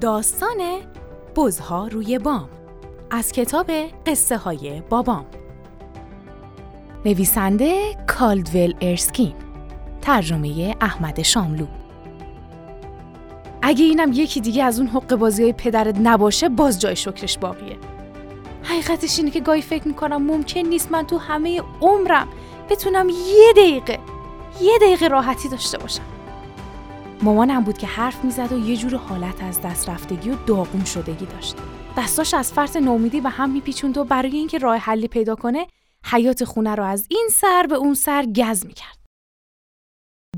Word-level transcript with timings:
داستان 0.00 0.58
بزها 1.36 1.86
روی 1.86 2.18
بام. 2.18 2.48
از 3.10 3.32
کتاب 3.32 3.70
قصه 4.06 4.36
های 4.36 4.80
بابام. 4.80 5.26
نویسنده 7.04 7.96
کالدول 8.06 8.74
ارسکین. 8.80 9.34
ترجمه 10.02 10.76
احمد 10.80 11.22
شاملو. 11.22 11.66
اگه 13.62 13.84
اینم 13.84 14.12
یکی 14.12 14.40
دیگه 14.40 14.64
از 14.64 14.78
اون 14.78 14.88
حق 14.88 15.14
بازی 15.14 15.42
های 15.42 15.52
پدرت 15.52 15.96
نباشه 16.02 16.48
باز 16.48 16.80
جای 16.80 16.96
شکرش 16.96 17.38
باقیه. 17.38 17.76
حقیقتش 18.62 19.18
اینه 19.18 19.30
که 19.30 19.40
گاهی 19.40 19.62
فکر 19.62 19.88
می‌کنم 19.88 20.22
ممکن 20.22 20.60
نیست 20.60 20.92
من 20.92 21.06
تو 21.06 21.18
همه 21.18 21.62
عمرم 21.80 22.28
بتونم 22.70 23.08
یه 23.08 23.52
دقیقه 23.56 23.98
یه 24.60 24.78
دقیقه 24.78 25.08
راحتی 25.08 25.48
داشته 25.48 25.78
باشم. 25.78 26.17
مامانم 27.22 27.64
بود 27.64 27.78
که 27.78 27.86
حرف 27.86 28.24
می‌زد 28.24 28.52
و 28.52 28.58
یه 28.58 28.76
جور 28.76 28.96
حالت 28.96 29.42
از 29.42 29.60
دست 29.60 29.88
رفتگی 29.88 30.30
و 30.30 30.34
داغون 30.46 30.84
شدگی 30.84 31.26
داشت. 31.26 31.56
دستاش 31.96 32.34
از 32.34 32.52
فرط 32.52 32.76
نومیدی 32.76 33.20
به 33.20 33.28
هم 33.28 33.50
میپیچوند 33.50 33.98
و 33.98 34.04
برای 34.04 34.36
اینکه 34.36 34.58
راه 34.58 34.76
حلی 34.76 35.08
پیدا 35.08 35.34
کنه 35.34 35.66
حیات 36.04 36.44
خونه 36.44 36.74
رو 36.74 36.84
از 36.84 37.06
این 37.10 37.28
سر 37.32 37.66
به 37.68 37.74
اون 37.74 37.94
سر 37.94 38.26
گز 38.26 38.66
می‌کرد. 38.66 38.98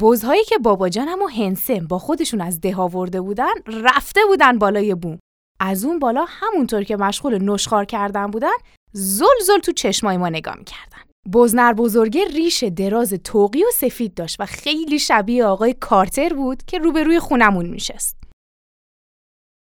بزهایی 0.00 0.44
که 0.44 0.58
بابا 0.58 0.88
جانم 0.88 1.22
و 1.22 1.26
هنسم 1.26 1.86
با 1.86 1.98
خودشون 1.98 2.40
از 2.40 2.60
ده 2.60 2.76
آورده 2.76 3.20
بودن 3.20 3.54
رفته 3.66 4.20
بودن 4.28 4.58
بالای 4.58 4.94
بوم. 4.94 5.18
از 5.60 5.84
اون 5.84 5.98
بالا 5.98 6.24
همونطور 6.28 6.84
که 6.84 6.96
مشغول 6.96 7.50
نشخار 7.50 7.84
کردن 7.84 8.26
بودن 8.26 8.56
زل 8.92 9.26
زل 9.46 9.58
تو 9.58 9.72
چشمای 9.72 10.16
ما 10.16 10.28
نگاه 10.28 10.56
می‌کردن. 10.56 11.09
بزنر 11.32 11.72
بزرگه 11.72 12.24
ریش 12.24 12.64
دراز 12.64 13.14
توقی 13.24 13.64
و 13.64 13.70
سفید 13.74 14.14
داشت 14.14 14.36
و 14.40 14.46
خیلی 14.46 14.98
شبیه 14.98 15.44
آقای 15.44 15.74
کارتر 15.74 16.34
بود 16.34 16.62
که 16.66 16.78
روبروی 16.78 17.18
خونمون 17.18 17.66
میشست. 17.66 18.16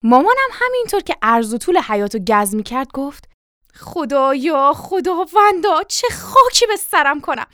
مامانم 0.05 0.49
همینطور 0.53 1.01
که 1.01 1.17
عرض 1.23 1.55
و 1.55 1.59
طول 1.59 1.79
حیاتو 1.79 2.19
گز 2.19 2.55
می‌کرد 2.55 2.93
گفت 2.95 3.29
خدایا 3.75 4.73
خداوندا 4.73 5.83
چه 5.89 6.09
خاکی 6.09 6.67
به 6.67 6.77
سرم 6.77 7.21
کنم. 7.21 7.47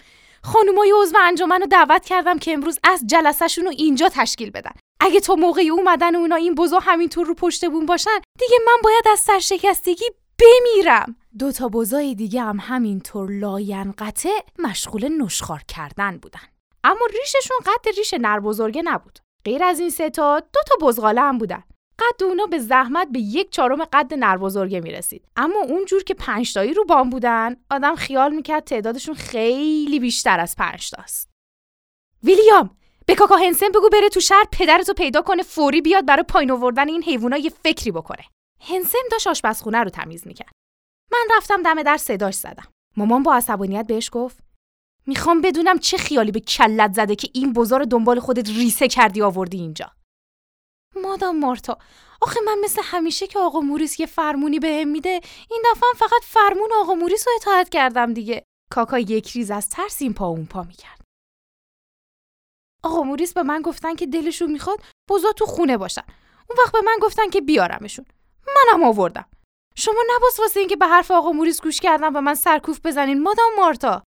خانومای 0.43 0.93
عضو 1.03 1.17
انجمن 1.23 1.61
رو 1.61 1.67
دعوت 1.67 2.05
کردم 2.05 2.39
که 2.39 2.53
امروز 2.53 2.79
از 2.85 3.05
جلسهشون 3.07 3.65
رو 3.65 3.71
اینجا 3.71 4.09
تشکیل 4.09 4.51
بدن. 4.51 4.73
اگه 5.01 5.21
تا 5.21 5.35
موقعی 5.35 5.71
اومدن 5.71 6.15
اونا 6.15 6.37
این 6.37 6.55
بزا 6.55 6.79
همینطور 6.79 7.27
رو 7.27 7.35
پشت 7.35 7.69
بون 7.69 7.87
باشن 7.87 8.19
دیگه 8.39 8.57
من 8.67 8.77
باید 8.85 9.09
از 9.13 9.19
سرشکستگی 9.19 10.05
بمیرم. 10.39 11.17
دو 11.39 11.53
تا 11.53 11.69
بزای 11.69 12.15
دیگه 12.15 12.43
هم 12.43 12.59
همینطور 12.61 13.31
لاینقطع 13.31 14.39
مشغول 14.59 15.09
نشخار 15.23 15.63
کردن 15.69 16.19
بودن. 16.19 16.41
اما 16.85 17.07
ریششون 17.11 17.57
قد 17.67 17.89
ریش 17.97 18.15
نر 18.15 18.41
بزرگه 18.41 18.83
نبود. 18.83 19.19
غیر 19.45 19.65
از 19.65 19.81
این 19.81 19.91
سه 19.91 20.11
تا 20.11 20.41
دو 20.41 20.61
تا 20.67 20.87
بزغاله 20.87 21.21
هم 21.21 21.39
بودن. 21.39 21.63
قد 21.99 22.23
اونا 22.23 22.47
به 22.47 22.59
زحمت 22.59 23.09
به 23.13 23.19
یک 23.19 23.51
چهارم 23.51 23.85
قد 23.85 24.15
نر 24.15 24.37
بزرگه 24.37 24.81
می‌رسید. 24.81 25.29
اما 25.37 25.61
اونجور 25.61 26.03
که 26.03 26.15
پنج 26.15 26.55
تایی 26.55 26.75
رو 26.75 26.85
بام 26.85 27.11
بودن 27.11 27.57
آدم 27.71 27.95
خیال 27.95 28.35
می‌کرد 28.35 28.65
تعدادشون 28.65 29.15
خیلی 29.15 30.01
بیشتر 30.01 30.41
از 30.41 30.57
پنج 30.57 30.91
تاست. 30.91 31.31
ویلیام 32.23 32.77
به 33.07 33.15
کاکا 33.15 33.37
هنسن 33.37 33.69
بگو 33.69 33.89
بره 33.89 34.09
تو 34.09 34.21
شهر 34.21 34.45
پدرتو 34.53 34.93
پیدا 34.93 35.23
کنه 35.23 35.43
فوری 35.43 35.81
بیاد 35.81 36.07
برای 36.07 36.23
پایین 36.23 36.51
آوردن 36.51 36.89
این 36.89 37.03
حیوونا 37.03 37.37
یه 37.37 37.51
فکری 37.65 37.91
بکنه 37.91 38.25
هنسن 38.61 38.99
داشت 39.13 39.27
آشپزخونه 39.27 39.79
رو 39.79 39.91
تمیز 39.91 40.27
می‌کرد. 40.27 40.58
من 41.19 41.37
رفتم 41.37 41.63
دم 41.63 41.83
در 41.83 41.97
صداش 41.97 42.35
زدم. 42.35 42.69
مامان 42.97 43.23
با 43.23 43.35
عصبانیت 43.35 43.87
بهش 43.87 44.11
گفت 44.13 44.39
می‌خوام 45.07 45.41
بدونم 45.41 45.79
چه 45.79 45.97
خیالی 45.97 46.33
به 46.33 46.41
کلت 46.41 46.93
زده 46.93 47.17
که 47.17 47.29
این 47.35 47.53
بزا 47.53 47.69
رو 47.69 47.85
دنبال 47.85 48.21
خودت 48.21 48.49
ریسه 48.49 48.89
کردی 48.89 49.23
آوردی 49.23 49.59
اینجا. 49.59 49.91
مادام 50.97 51.39
مارتا 51.39 51.79
آخه 52.21 52.41
من 52.47 52.59
مثل 52.65 52.83
همیشه 52.85 53.27
که 53.27 53.39
آقا 53.39 53.61
موریس 53.61 54.01
یه 54.01 54.07
فرمونی 54.07 54.59
بهم 54.59 54.89
میده 54.89 55.21
این 55.51 55.63
دفعه 55.71 55.91
فقط 55.97 56.23
فرمون 56.23 56.71
آقا 56.81 56.95
موریس 56.95 57.29
رو 57.29 57.33
اطاعت 57.37 57.69
کردم 57.69 58.15
دیگه. 58.15 58.45
کاکا 58.71 58.99
یک 58.99 59.31
ریز 59.31 59.51
از 59.51 59.69
ترس 59.69 60.03
این 60.03 60.15
پا 60.15 60.27
اون 60.27 60.47
پا 60.47 60.63
می‌کرد. 60.63 61.01
آقا 62.83 63.03
موریس 63.03 63.33
به 63.33 63.43
من 63.43 63.63
گفتن 63.63 63.95
که 63.95 64.07
دلشون 64.07 64.53
می‌خواد 64.53 64.83
بزا 65.09 65.33
تو 65.33 65.47
خونه 65.47 65.77
باشن. 65.77 66.05
اون 66.51 66.59
وقت 66.65 66.73
به 66.73 66.81
من 66.81 66.99
گفتن 67.03 67.31
که 67.31 67.41
بیارمشون. 67.41 68.05
منم 68.47 68.85
آوردم. 68.85 69.29
شما 69.79 70.03
نباس 70.17 70.41
واسه 70.41 70.61
اینکه 70.61 70.77
به 70.77 70.87
حرف 70.87 71.11
آقا 71.11 71.33
موریس 71.33 71.63
گوش 71.63 71.81
کردم 71.81 72.17
به 72.17 72.21
من 72.21 72.35
سرکوفت 72.35 72.81
بزنین 72.85 73.23
مادام 73.23 73.55
مارتا. 73.57 74.03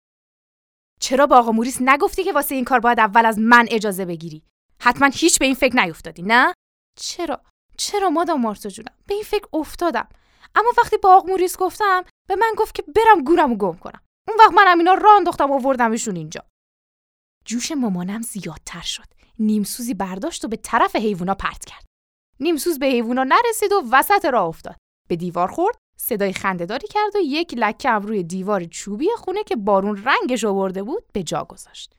چرا 1.01 1.27
با 1.27 1.39
آقا 1.39 1.53
موریس 1.53 1.79
نگفتی 1.81 2.25
که 2.25 2.33
واسه 2.33 2.55
این 2.55 2.65
کار 2.65 2.81
باید 2.81 3.01
اول 3.01 3.27
از 3.27 3.39
من 3.39 3.67
اجازه 3.71 4.05
بگیری؟ 4.05 4.43
حتما 4.81 5.11
هیچ 5.15 5.39
به 5.39 5.45
این 5.45 5.55
فکر 5.55 5.77
نیفتادی 5.77 6.23
نه؟ 6.23 6.55
چرا؟ 7.01 7.43
چرا 7.77 8.11
مادام 8.11 8.41
مارتا 8.41 8.69
جونم؟ 8.69 8.95
به 9.07 9.15
این 9.15 9.23
فکر 9.23 9.47
افتادم. 9.53 10.09
اما 10.55 10.73
وقتی 10.79 10.97
با 10.97 11.17
آقا 11.17 11.29
موریس 11.29 11.59
گفتم 11.59 12.05
به 12.29 12.37
من 12.37 12.55
گفت 12.57 12.75
که 12.75 12.83
برم 12.83 13.25
گورمو 13.25 13.57
گم 13.57 13.79
کنم. 13.79 14.03
اون 14.29 14.37
وقت 14.41 14.53
منم 14.53 14.79
اینا 14.79 14.95
راه 14.95 15.17
انداختم 15.17 15.53
آوردمشون 15.53 16.17
اینجا. 16.17 16.45
جوش 17.45 17.73
مامانم 17.73 18.23
زیادتر 18.23 18.81
شد. 18.81 19.07
نیمسوزی 19.39 19.95
برداشت 19.95 20.45
و 20.45 20.49
به 20.49 20.57
طرف 20.57 20.97
حیوونا 20.97 21.35
پرت 21.35 21.65
کرد. 21.65 21.85
نیمسوز 22.41 22.79
به 22.79 22.87
حیوونا 22.87 23.25
نرسید 23.25 23.73
و 23.73 23.83
وسط 23.93 24.25
راه 24.25 24.45
افتاد. 24.45 24.77
به 25.09 25.17
دیوار 25.17 25.49
خورد 25.49 25.77
صدای 25.97 26.33
خندهداری 26.33 26.89
کرد 26.89 27.17
و 27.17 27.19
یک 27.25 27.55
لکه 27.57 27.91
روی 27.91 28.23
دیوار 28.23 28.65
چوبی 28.65 29.09
خونه 29.17 29.45
که 29.45 29.57
بارون 29.57 30.05
رنگش 30.05 30.45
آورده 30.45 30.83
بود 30.83 31.05
به 31.13 31.23
جا 31.23 31.45
گذاشت. 31.45 31.95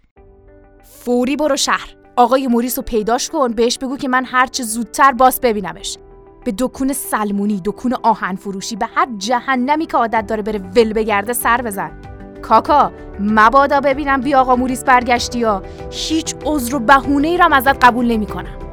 فوری 0.84 1.36
برو 1.36 1.58
شهر. 1.58 1.96
آقای 2.16 2.48
موریس 2.48 2.78
رو 2.78 2.84
پیداش 2.84 3.30
کن 3.30 3.54
بهش 3.54 3.78
بگو 3.78 3.98
که 3.98 4.08
من 4.08 4.26
هرچه 4.26 4.64
زودتر 4.64 5.12
باس 5.12 5.40
ببینمش. 5.40 5.98
به 6.46 6.54
دکون 6.58 6.94
سلمونی 6.94 7.62
دکون 7.66 7.94
آهن 7.94 8.36
فروشی 8.36 8.76
به 8.76 8.86
هر 8.86 9.08
جهنمی 9.18 9.86
که 9.86 9.98
عادت 9.98 10.28
داره 10.28 10.42
بره 10.42 10.60
ول 10.60 10.94
بگرده 10.94 11.34
سر 11.34 11.62
بزن. 11.62 12.02
کاکا 12.42 12.92
مبادا 13.20 13.80
ببینم 13.80 14.22
بی 14.22 14.36
آقا 14.36 14.56
موریس 14.56 14.84
برگشتی 14.84 15.40
یا. 15.40 15.64
هیچ 15.92 16.36
عذر 16.46 16.76
و 16.76 16.80
بهونه 16.80 17.28
ای 17.28 17.38
را 17.38 17.50
ازت 17.52 17.86
قبول 17.86 18.06
نمی‌کنم. 18.06 18.69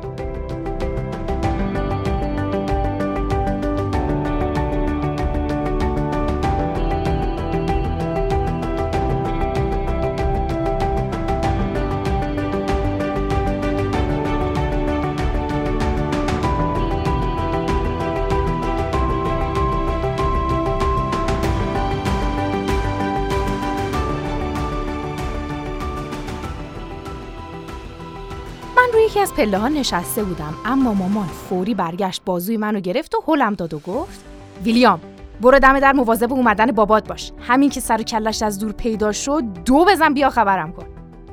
یکی 29.16 29.22
از 29.22 29.34
پله 29.34 29.59
ها 29.59 29.69
نشسته 29.69 30.25
بودم 30.25 30.54
اما 30.65 30.94
مامان 30.94 31.27
فوری 31.27 31.75
برگشت 31.75 32.22
بازوی 32.25 32.56
منو 32.56 32.81
گرفت 32.81 33.15
و 33.15 33.22
هلم 33.27 33.54
داد 33.54 33.75
و 33.75 33.78
گفت 33.78 34.25
ویلیام 34.65 35.00
برو 35.41 35.59
دم 35.59 35.81
در 35.81 35.93
مواظب 35.93 36.32
اومدن 36.32 36.72
بابات 36.72 37.09
باش. 37.09 37.32
همین 37.41 37.71
که 37.71 37.81
سر 37.81 38.00
و 38.00 38.03
کلش 38.03 38.43
از 38.43 38.59
دور 38.59 38.72
پیدا 38.72 39.12
شد 39.12 39.43
دو 39.65 39.84
بزن 39.84 40.15
بیا 40.15 40.31
خبرم 40.31 40.72
کن. 40.72 40.87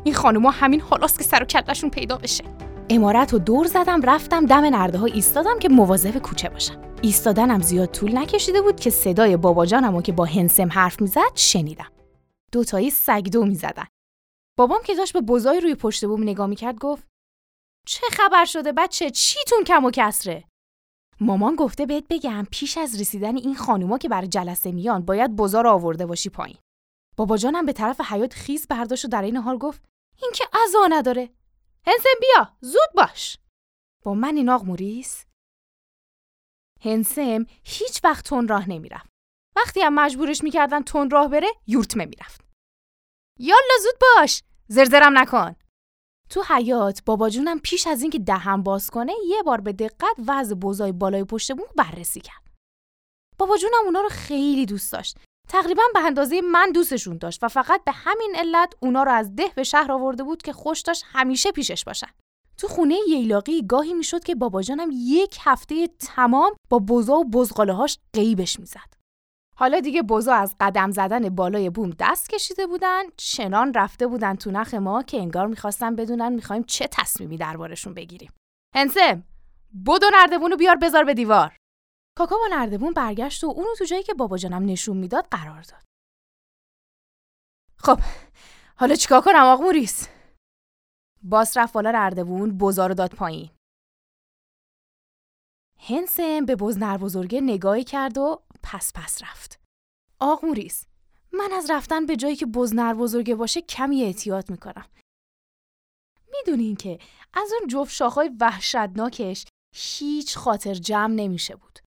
این 0.04 0.16
خانوما 0.16 0.52
همین 0.52 0.82
حالاست 0.82 1.18
که 1.18 1.24
سر 1.24 1.44
و 1.44 1.46
کلشون 1.46 1.90
پیدا 1.90 2.18
بشه. 2.18 2.44
امارت 2.90 3.34
و 3.34 3.40
دور 3.40 3.68
زدم 3.68 4.02
رفتم 4.02 4.46
دم 4.46 4.66
نرده 4.66 4.98
ها 4.98 5.06
ایستادم 5.06 5.60
که 5.60 5.70
مواظب 5.70 6.18
کوچه 6.18 6.50
باشم. 6.50 6.76
ایستادنم 7.02 7.62
زیاد 7.62 7.92
طول 7.92 8.18
نکشیده 8.18 8.62
بود 8.62 8.80
که 8.80 8.90
صدای 8.90 9.38
باباجانمو 9.38 10.02
که 10.02 10.12
با 10.12 10.26
هنسم 10.26 10.70
حرف 10.72 11.02
می‌زد 11.02 11.32
شنیدم. 11.36 11.92
دوتایی 12.52 12.90
سگدو 12.90 13.46
می‌زدن. 13.46 13.86
بابام 14.58 14.80
که 14.84 14.96
داشت 14.96 15.14
به 15.14 15.22
بزای 15.22 15.60
روی 15.60 15.76
پشت 15.76 16.06
بوم 16.06 16.24
نگاه 16.24 16.48
می‌کرد 16.48 16.80
گفت 16.80 17.13
چه 17.88 18.08
خبر 18.12 18.46
شده 18.46 18.72
بچه؟ 18.72 19.10
چیتون 19.10 19.64
کم 19.64 19.86
و 19.86 19.92
کسره؟ 19.92 20.44
مامان 21.20 21.56
گفته 21.56 21.86
بهت 21.86 22.04
بگم 22.10 22.48
پیش 22.52 22.78
از 22.78 23.02
رسیدن 23.02 23.38
این 23.38 23.56
خانوما 23.56 23.98
که 23.98 24.10
برای 24.10 24.28
جلسه 24.28 24.72
میان 24.72 25.06
باید 25.06 25.36
بزار 25.36 25.68
آورده 25.68 26.06
باشی 26.06 26.30
پایین. 26.30 26.58
بابا 27.18 27.38
جانم 27.38 27.66
به 27.66 27.74
طرف 27.74 28.02
حیات 28.02 28.34
خیز 28.34 28.68
برداشت 28.68 29.06
و 29.06 29.08
در 29.08 29.22
این 29.22 29.38
حال 29.38 29.58
گفت 29.58 29.86
این 30.22 30.32
که 30.36 30.44
عزا 30.64 30.88
نداره. 30.90 31.30
هنسم 31.88 32.10
بیا 32.20 32.58
زود 32.62 32.90
باش. 32.96 33.38
با 34.04 34.14
من 34.14 34.36
این 34.36 34.50
آق 34.50 34.64
موریس؟ 34.64 35.26
هنسم 36.82 37.46
هیچ 37.64 38.04
وقت 38.04 38.26
تون 38.26 38.48
راه 38.48 38.70
نمی‌رفت. 38.70 39.10
وقتی 39.56 39.82
هم 39.82 39.94
مجبورش 39.96 40.44
می‌کردن 40.44 40.84
تون 40.84 41.10
راه 41.10 41.28
بره 41.28 41.48
یورتمه 41.68 42.06
می‌رفت. 42.06 42.42
یالا 43.40 43.74
زود 43.84 44.02
باش 44.02 44.44
زرزرم 44.68 45.18
نکن. 45.18 45.56
تو 46.30 46.44
حیات 46.48 47.02
بابا 47.06 47.30
جونم 47.30 47.60
پیش 47.60 47.88
از 47.88 48.02
اینکه 48.02 48.20
دهم 48.20 48.64
باز 48.64 48.90
کنه 48.90 49.14
یه 49.28 49.44
بار 49.44 49.62
به 49.62 49.74
دقت 49.74 50.16
وضع 50.28 50.56
بزای 50.56 50.92
بالای 50.92 51.24
پشت 51.24 51.52
بوم 51.52 51.68
بررسی 51.76 52.22
کرد. 52.22 52.44
بابا 53.38 53.58
جونم 53.58 53.86
اونا 53.86 54.02
رو 54.02 54.10
خیلی 54.10 54.66
دوست 54.66 54.94
داشت. 54.94 55.18
تقریبا 55.50 55.84
به 55.94 56.00
اندازه 56.00 56.42
من 56.42 56.72
دوستشون 56.72 57.18
داشت 57.18 57.44
و 57.44 57.48
فقط 57.48 57.84
به 57.84 57.92
همین 57.92 58.34
علت 58.36 58.74
اونا 58.80 59.04
رو 59.04 59.12
از 59.12 59.36
ده 59.36 59.52
به 59.56 59.64
شهر 59.64 59.92
آورده 59.92 60.24
بود 60.24 60.42
که 60.42 60.54
خوش 60.54 60.82
داشت 60.82 61.04
همیشه 61.08 61.52
پیشش 61.52 61.84
باشن. 61.84 62.10
تو 62.58 62.68
خونه 62.68 62.96
ییلاقی 63.08 63.68
گاهی 63.68 63.94
می‌شد 63.94 64.24
که 64.24 64.36
بابا 64.36 64.62
جانم 64.62 64.90
یک 64.94 65.38
هفته 65.42 65.88
تمام 65.88 66.54
با 66.70 66.80
بزا 66.80 67.14
و 67.14 67.26
بزغاله 67.26 67.74
هاش 67.74 68.00
قیبش 68.14 68.60
می‌زد. 68.60 69.03
حالا 69.56 69.80
دیگه 69.80 70.02
بزا 70.02 70.34
از 70.34 70.56
قدم 70.60 70.92
زدن 70.92 71.30
بالای 71.30 71.70
بوم 71.70 71.90
دست 72.00 72.30
کشیده 72.30 72.68
بودن 72.68 73.04
چنان 73.18 73.74
رفته 73.74 74.08
بودن 74.08 74.36
تو 74.36 74.52
نخ 74.52 74.74
ما 74.74 75.04
که 75.04 75.18
انگار 75.18 75.48
می‌خواستن 75.48 75.96
بدونن 75.96 76.34
می‌خوایم 76.34 76.64
چه 76.64 76.88
تصمیمی 76.92 77.38
دربارشون 77.38 77.94
بگیریم. 77.94 78.32
هنسم 78.76 79.24
بدو 79.86 80.06
نردبون 80.14 80.56
بیار 80.56 80.76
بذار 80.76 81.04
به 81.04 81.14
دیوار. 81.14 81.58
کاکا 82.18 82.36
با 82.36 82.48
نردبون 82.52 82.94
برگشت 82.94 83.44
و 83.44 83.48
اونو 83.48 83.76
تو 83.78 83.86
جایی 83.86 84.04
که 84.04 84.14
بابا 84.14 84.38
جانم 84.38 84.66
نشون 84.66 84.98
می‌داد 84.98 85.28
قرار 85.32 85.62
داد. 85.62 85.84
خب 87.78 88.00
حالا 88.76 88.96
چیکار 88.96 89.22
کنم 89.22 89.44
آقا 89.46 89.64
موریس؟ 89.64 90.10
باس 91.24 91.58
رفت 91.58 91.74
بالا 91.74 91.92
نردبون 91.92 92.58
بزار 92.58 92.90
رو 92.90 92.96
داد 92.96 93.14
پایین. 93.14 93.50
هنسم 95.80 96.46
به 96.46 96.56
بزنر 96.56 96.98
بزرگه 96.98 97.42
نگاهی 97.42 97.84
کرد 97.84 98.18
و 98.18 98.42
پس 98.64 98.92
پس 98.96 99.24
رفت. 99.24 99.60
آق 100.20 100.46
موریس 100.46 100.86
من 101.34 101.52
از 101.52 101.70
رفتن 101.70 102.06
به 102.06 102.16
جایی 102.16 102.36
که 102.36 102.46
بزنر 102.46 102.94
بزرگه 102.94 103.36
باشه 103.36 103.62
کمی 103.62 104.04
احتیاط 104.04 104.52
می‌کنم. 104.52 104.86
می‌دونین 106.32 106.76
که 106.76 107.00
از 107.34 107.52
اون 107.60 107.68
جفت 107.68 107.92
شاخهای 107.92 108.32
وحشتناکش 108.40 109.46
هیچ 109.76 110.38
خاطر 110.38 110.74
جمع 110.74 111.14
نمیشه 111.14 111.56
بود. 111.56 111.80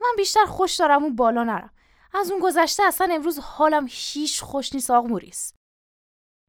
من 0.00 0.14
بیشتر 0.16 0.44
خوش 0.44 0.76
دارم 0.76 1.02
اون 1.02 1.16
بالا 1.16 1.44
نرم. 1.44 1.70
از 2.14 2.30
اون 2.30 2.40
گذشته 2.40 2.82
اصلا 2.82 3.14
امروز 3.14 3.38
حالم 3.38 3.86
هیچ 3.90 4.40
خوش 4.40 4.74
نیست 4.74 4.90
آق 4.90 5.06
موریس. 5.06 5.52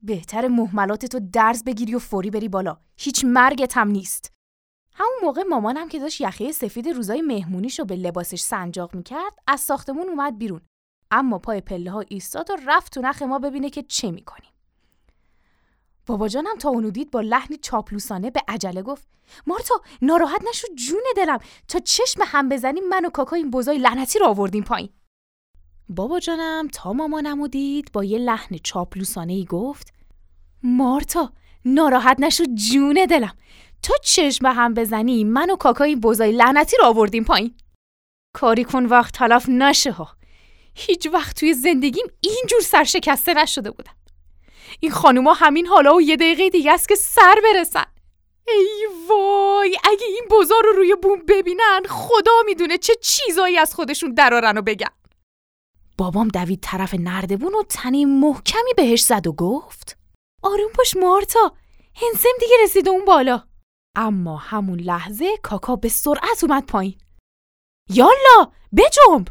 بهتر 0.02 0.48
محملاتتو 0.48 1.20
درز 1.20 1.64
بگیری 1.64 1.96
و 1.96 2.00
فوری 2.00 2.30
بری 2.30 2.50
بالا. 2.50 2.78
هیچ 2.98 3.26
مرگت 3.26 3.78
هم 3.78 3.88
نیست. 3.88 4.35
همون 4.98 5.20
موقع 5.24 5.44
مامانم 5.44 5.90
که 5.90 6.00
داشت 6.00 6.22
یخه 6.22 6.52
سفید 6.52 6.88
روزای 6.88 7.22
مهمونیشو 7.22 7.86
به 7.86 7.96
لباسش 7.96 8.40
سنجاق 8.40 8.96
می‌کرد 8.96 9.40
از 9.48 9.60
ساختمون 9.60 10.10
اومد 10.10 10.38
بیرون. 10.38 10.62
اما 11.12 11.40
پای 11.40 11.62
پله 11.62 11.92
ها 11.92 12.04
ایستاد 12.08 12.52
و 12.52 12.58
رفت 12.68 12.94
تو 12.94 13.02
نخ 13.02 13.22
ما 13.22 13.40
ببینه 13.40 13.70
که 13.70 13.84
چه 13.84 14.12
می‌کنیم. 14.12 14.52
بابا 16.08 16.28
جانم 16.28 16.58
تا 16.58 16.70
اونو 16.70 16.92
دید 16.92 17.12
با 17.12 17.22
لحنی 17.22 17.58
چاپلوسانه 17.58 18.32
به 18.32 18.42
عجله 18.48 18.82
گفت 18.82 19.08
مارتا 19.48 19.82
ناراحت 20.02 20.42
نشو 20.50 20.68
جون 20.76 21.04
دلم. 21.18 21.40
تا 21.68 21.80
چشم 21.80 22.22
هم 22.26 22.50
بزنیم 22.50 22.88
من 22.90 23.06
و 23.06 23.10
کاکا 23.10 23.36
این 23.36 23.52
بزای 23.52 23.78
لعنتی 23.78 24.20
رو 24.20 24.26
آوردیم 24.26 24.64
پایین. 24.64 24.90
بابا 25.90 26.20
جانم 26.20 26.68
تا 26.68 26.94
مامانم 26.94 27.48
دید 27.48 27.92
با 27.92 28.04
یه 28.04 28.18
لحن 28.18 28.58
چاپلوسانه 28.64 29.34
ای 29.34 29.46
گفت 29.46 29.94
مارتا 30.64 31.34
ناراحت 31.66 32.20
نشو 32.20 32.44
جون 32.54 33.06
دلم. 33.10 33.34
تا 33.82 33.94
چشم 34.04 34.46
هم 34.46 34.74
بزنی؟ 34.74 35.24
من 35.24 35.52
و 35.52 35.56
کاکای 35.56 35.96
بزای 35.96 36.32
لعنتی 36.32 36.78
رو 36.78 36.86
آوردیم 36.86 37.24
پایین. 37.24 37.58
کاری 38.34 38.64
کن 38.64 38.86
وقت 38.86 39.14
تلف 39.14 39.50
نشه 39.50 39.92
ها. 39.92 40.10
هیچ 40.76 41.08
وقت 41.08 41.40
توی 41.40 41.54
زندگیم 41.54 42.06
اینجور 42.20 42.62
سرشکسته 42.62 43.34
نشده 43.34 43.72
بودم. 43.72 43.96
این 44.80 44.92
خانوما 44.92 45.34
همین 45.34 45.68
حالا 45.68 45.96
و 45.96 46.02
یه 46.02 46.16
دقیقه 46.16 46.50
دیگه 46.50 46.72
است 46.72 46.90
که 46.90 46.96
سر 46.96 47.36
برسن. 47.44 47.86
ای 48.48 48.88
وای 49.10 49.78
اگه 49.84 50.06
این 50.06 50.26
بزار 50.32 50.64
رو 50.64 50.72
روی 50.72 50.96
بوم 50.96 51.20
ببینن 51.28 51.82
خدا 51.90 52.32
می‌دونه 52.46 52.78
چه 52.78 52.96
چیزایی 53.02 53.58
از 53.58 53.74
خودشون 53.76 54.14
درارن 54.14 54.58
و 54.58 54.62
بگن. 54.62 54.90
بابام 55.98 56.28
دوید 56.28 56.60
طرف 56.62 56.94
نردبون 57.00 57.56
و 57.56 57.64
تنی 57.70 58.06
محکمی 58.06 58.74
بهش 58.78 59.04
زد 59.04 59.28
و 59.28 59.34
گفت 59.34 59.98
آروم 60.44 60.72
باش 60.78 60.96
مارتا 60.98 61.54
هنسم 61.96 62.30
دیگه 62.40 62.56
رسیده 62.64 62.90
اون 62.90 63.06
بالا. 63.06 63.44
اما 63.96 64.38
همون 64.38 64.80
لحظه 64.80 65.38
کاکا 65.44 65.76
به 65.76 65.90
سرعت 65.90 66.44
اومد 66.44 66.66
پایین. 66.66 66.98
یالا 67.90 68.52
بجنب! 68.78 69.28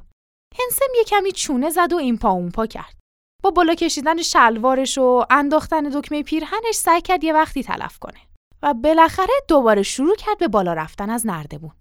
هنسم 0.58 0.87
یه 0.96 1.05
کمی 1.05 1.32
چونه 1.32 1.70
زد 1.70 1.93
و 1.93 1.96
این 1.96 2.19
پا 2.19 2.31
اون 2.31 2.50
پا 2.50 2.66
کرد. 2.66 2.96
با 3.43 3.50
بالا 3.50 3.75
کشیدن 3.75 4.22
شلوارش 4.22 4.99
و 4.99 5.25
انداختن 5.31 5.88
دکمه 5.88 6.22
پیرهنش 6.22 6.75
سعی 6.75 7.00
کرد 7.00 7.25
یه 7.25 7.32
وقتی 7.32 7.62
تلف 7.62 7.99
کنه 7.99 8.20
و 8.62 8.75
بالاخره 8.75 9.34
دوباره 9.49 9.82
شروع 9.82 10.16
کرد 10.16 10.38
به 10.38 10.49
بالا 10.49 10.72
رفتن 10.72 11.10
از 11.10 11.26
نردبون. 11.26 11.72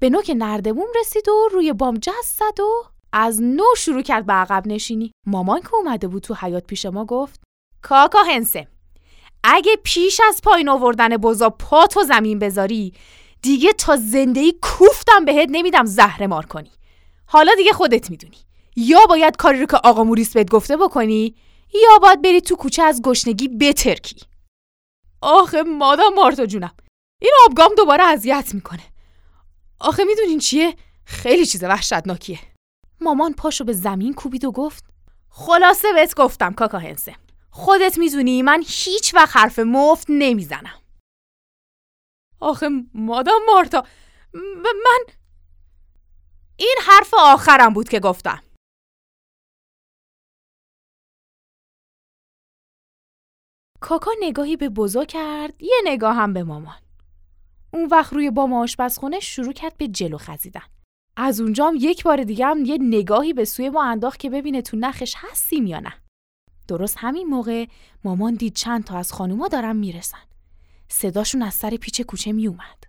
به 0.00 0.10
نوک 0.10 0.32
نردبون 0.36 0.86
رسید 1.00 1.28
و 1.28 1.48
روی 1.52 1.72
بام 1.72 1.94
جست 1.94 2.38
زد 2.38 2.60
و 2.60 2.84
از 3.12 3.42
نو 3.42 3.64
شروع 3.76 4.02
کرد 4.02 4.26
به 4.26 4.32
عقب 4.32 4.66
نشینی. 4.66 5.12
مامان 5.26 5.60
که 5.60 5.74
اومده 5.74 6.08
بود 6.08 6.22
تو 6.22 6.34
حیات 6.34 6.66
پیش 6.66 6.86
ما 6.86 7.04
گفت 7.04 7.42
کاکا 7.82 8.22
هنسم. 8.22 8.66
اگه 9.46 9.76
پیش 9.82 10.20
از 10.28 10.40
پایین 10.44 10.68
آوردن 10.68 11.08
بزا 11.08 11.50
پا 11.50 11.86
تو 11.86 12.02
زمین 12.02 12.38
بذاری 12.38 12.92
دیگه 13.42 13.72
تا 13.72 13.96
زندگی 13.96 14.58
کوفتم 14.62 15.24
بهت 15.24 15.48
نمیدم 15.52 15.84
زهره 15.84 16.26
مار 16.26 16.46
کنی. 16.46 16.70
حالا 17.26 17.54
دیگه 17.56 17.72
خودت 17.72 18.10
می‌دونی. 18.10 18.36
یا 18.76 19.06
باید 19.08 19.36
کاری 19.36 19.60
رو 19.60 19.66
که 19.66 19.76
آقا 19.76 20.04
موریس 20.04 20.32
بهت 20.32 20.50
گفته 20.50 20.76
بکنی 20.76 21.34
یا 21.74 21.98
باید 21.98 22.22
بری 22.22 22.40
تو 22.40 22.56
کوچه 22.56 22.82
از 22.82 23.02
گشنگی 23.02 23.48
بترکی. 23.48 24.16
آخه 25.20 25.62
مادام 25.62 26.14
مارتا 26.14 26.46
جونم 26.46 26.74
این 27.22 27.32
آبگام 27.46 27.70
دوباره 27.76 28.04
اذیت 28.04 28.50
می‌کنه. 28.54 28.82
آخه 29.80 30.04
می‌دونین 30.04 30.38
چیه؟ 30.38 30.74
خیلی 31.04 31.46
چیز 31.46 31.64
وحشتناکیه. 31.64 32.38
مامان 33.00 33.32
پاشو 33.32 33.64
به 33.64 33.72
زمین 33.72 34.14
کوبید 34.14 34.44
و 34.44 34.52
گفت 34.52 34.84
خلاصه 35.28 35.92
بهت 35.92 36.14
گفتم 36.14 36.52
کاکا 36.52 36.78
هنسه. 36.78 37.16
خودت 37.56 37.98
می‌دونی 37.98 38.42
من 38.42 38.62
هیچ 38.66 39.14
وقت 39.14 39.36
حرف 39.36 39.58
مفت 39.58 40.06
نمی‌زنم. 40.08 40.82
آخه 42.40 42.68
مادام 42.94 43.42
مارتا 43.46 43.86
من 44.34 45.14
این 46.56 46.76
حرف 46.86 47.14
آخرم 47.18 47.72
بود 47.74 47.88
که 47.88 48.00
گفتم. 48.00 48.42
کاکا 53.80 54.10
نگاهی 54.20 54.56
به 54.56 54.68
بزا 54.68 55.04
کرد 55.04 55.62
یه 55.62 55.76
نگاه 55.84 56.14
هم 56.16 56.32
به 56.32 56.42
مامان. 56.44 56.80
اون 57.72 57.86
وقت 57.86 58.12
روی 58.12 58.30
بام 58.30 58.52
آشپزخونه 58.52 59.20
شروع 59.20 59.52
کرد 59.52 59.76
به 59.76 59.88
جلو 59.88 60.18
خزیدن. 60.18 60.68
از 61.16 61.40
اونجام 61.40 61.76
یک 61.80 62.02
بار 62.04 62.24
دیگه 62.24 62.46
هم 62.46 62.64
یه 62.64 62.78
نگاهی 62.80 63.32
به 63.32 63.44
سوی 63.44 63.68
ما 63.68 63.84
انداخت 63.84 64.20
که 64.20 64.30
ببینه 64.30 64.62
تو 64.62 64.76
نخش 64.76 65.14
هستیم 65.18 65.66
یا 65.66 65.80
نه. 65.80 66.03
درست 66.68 66.96
همین 66.98 67.26
موقع 67.26 67.66
مامان 68.04 68.34
دید 68.34 68.54
چند 68.54 68.84
تا 68.84 68.98
از 68.98 69.12
خانوما 69.12 69.48
دارن 69.48 69.76
می‌رسن. 69.76 70.18
صداشون 70.88 71.42
از 71.42 71.54
سر 71.54 71.70
پیچ 71.70 72.00
کوچه 72.00 72.32
می 72.32 72.46
اومد. 72.46 72.84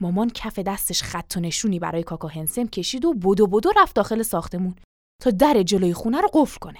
مامان 0.00 0.30
کف 0.30 0.58
دستش 0.58 1.02
خط 1.02 1.34
و 1.36 1.40
نشونی 1.40 1.78
برای 1.78 2.02
کاکا 2.02 2.28
هنسم 2.28 2.66
کشید 2.66 3.04
و 3.04 3.14
بدو 3.14 3.46
بدو 3.46 3.72
رفت 3.76 3.96
داخل 3.96 4.22
ساختمون 4.22 4.74
تا 5.22 5.30
در 5.30 5.62
جلوی 5.62 5.94
خونه 5.94 6.20
رو 6.20 6.28
قفل 6.32 6.58
کنه. 6.58 6.78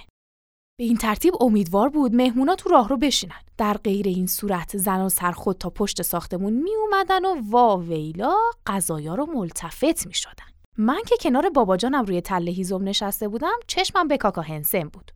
به 0.79 0.83
این 0.83 0.97
ترتیب 0.97 1.33
امیدوار 1.43 1.89
بود 1.89 2.15
مهمونا 2.15 2.55
تو 2.55 2.69
راه 2.69 2.89
رو 2.89 2.97
بشینن. 2.97 3.41
در 3.57 3.73
غیر 3.73 4.07
این 4.07 4.27
صورت 4.27 4.77
زن 4.77 5.01
و 5.01 5.09
سرخود 5.09 5.57
تا 5.57 5.69
پشت 5.69 6.01
ساختمون 6.01 6.53
می 6.53 6.75
اومدن 6.75 7.25
و 7.25 7.41
وا 7.49 7.77
ویلا 7.77 8.35
غذایا 8.67 9.15
رو 9.15 9.25
ملتفت 9.25 10.07
می 10.07 10.13
شدن. 10.13 10.51
من 10.77 11.01
که 11.07 11.15
کنار 11.21 11.49
باباجانم 11.49 12.05
روی 12.05 12.21
تله 12.21 12.51
هیزم 12.51 12.83
نشسته 12.83 13.27
بودم 13.27 13.59
چشمم 13.67 14.07
به 14.07 14.17
کاکا 14.17 14.41
هنسم 14.41 14.89
بود. 14.89 15.11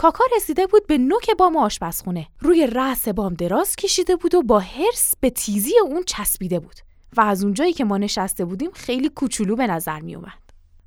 کاکا 0.00 0.24
رسیده 0.36 0.66
بود 0.66 0.86
به 0.86 0.98
نوک 0.98 1.30
بام 1.30 1.56
آشپزخونه. 1.56 2.26
روی 2.40 2.66
رأس 2.66 3.08
بام 3.08 3.34
دراز 3.34 3.76
کشیده 3.76 4.16
بود 4.16 4.34
و 4.34 4.42
با 4.42 4.58
حرس 4.58 5.14
به 5.20 5.30
تیزی 5.30 5.78
اون 5.78 6.02
چسبیده 6.02 6.60
بود. 6.60 6.74
و 7.16 7.20
از 7.20 7.44
اونجایی 7.44 7.72
که 7.72 7.84
ما 7.84 7.98
نشسته 7.98 8.44
بودیم 8.44 8.70
خیلی 8.70 9.08
کوچولو 9.08 9.56
به 9.56 9.66
نظر 9.66 10.00
می 10.00 10.14
اومد 10.14 10.42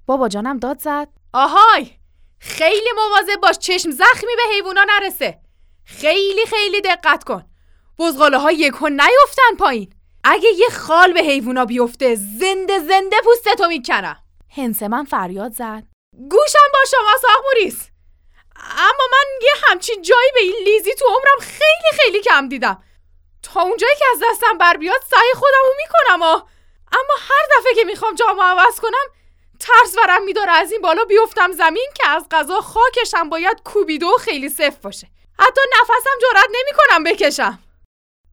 بابا 0.06 0.28
جانم 0.28 0.58
داد 0.58 0.80
زد. 0.80 1.08
آهای! 1.34 1.88
خیلی 2.40 2.90
مواظب 2.96 3.42
باش 3.42 3.58
چشم 3.58 3.92
زخمی 3.92 4.36
به 4.36 4.54
حیوونا 4.54 4.86
نرسه. 4.90 5.40
خیلی 5.86 6.46
خیلی 6.46 6.82
دقت 6.82 7.24
کن. 7.24 7.44
بزغاله 8.00 8.38
ها 8.38 8.52
یکو 8.52 8.88
نیفتن 8.90 9.56
پایین. 9.60 9.94
اگه 10.24 10.50
یه 10.58 10.68
خال 10.70 11.14
به 11.14 11.20
حیوونا 11.20 11.66
بیفته 11.66 12.16
زنده 12.16 12.80
زنده 12.80 13.16
پوستتو 13.24 13.68
می‌کنم. 13.68 14.18
هنس 14.50 14.84
من 14.84 15.04
فریاد 15.04 15.54
زد. 15.54 15.84
گوشم 16.14 16.70
با 16.74 16.80
شما 16.92 17.12
ساق 17.22 17.44
موریس 17.44 17.93
اما 18.78 19.04
من 19.12 19.42
یه 19.42 19.52
همچین 19.68 20.02
جایی 20.02 20.32
به 20.34 20.40
این 20.40 20.56
لیزی 20.66 20.94
تو 20.94 21.06
عمرم 21.06 21.40
خیلی 21.40 22.04
خیلی 22.04 22.22
کم 22.22 22.50
دیدم. 22.50 22.84
تا 23.44 23.62
اونجایی 23.62 23.96
که 24.00 24.06
از 24.12 24.24
دستم 24.24 24.58
بر 24.58 24.78
بیاد 24.78 25.02
سعی 25.10 25.34
خودمو 25.34 25.74
می‌کنم 25.78 26.22
و 26.22 26.42
اما 26.92 27.14
هر 27.20 27.60
دفعه 27.60 27.74
که 27.76 27.84
می‌خوام 27.84 28.16
جامو 28.16 28.42
عوض 28.42 28.80
کنم 28.80 29.06
ترس 29.60 29.96
ورم 29.98 30.24
میداره. 30.24 30.52
از 30.52 30.72
این 30.72 30.82
بالا 30.82 31.06
بیفتم 31.06 31.52
زمین 31.52 31.88
که 31.96 32.08
از 32.08 32.26
غذا 32.32 32.62
خاکشم 32.62 33.30
باید 33.30 33.62
کوبیده 33.64 34.06
و 34.06 34.18
خیلی 34.18 34.50
صف 34.50 34.76
باشه. 34.76 35.08
حتی 35.40 35.62
نفسم 35.82 36.12
جرات 36.22 36.50
نمی‌کنم 36.50 37.04
بکشم. 37.04 37.60